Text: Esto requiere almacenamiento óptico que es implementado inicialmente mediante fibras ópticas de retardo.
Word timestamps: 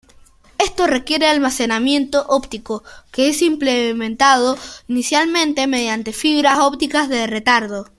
Esto 0.57 0.87
requiere 0.87 1.27
almacenamiento 1.27 2.25
óptico 2.27 2.83
que 3.11 3.29
es 3.29 3.43
implementado 3.43 4.57
inicialmente 4.87 5.67
mediante 5.67 6.11
fibras 6.11 6.57
ópticas 6.57 7.07
de 7.07 7.27
retardo. 7.27 7.85